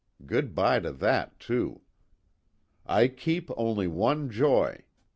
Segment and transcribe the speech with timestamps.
[0.25, 1.81] Good by to that too!"
[2.87, 4.81] I keep only one joy.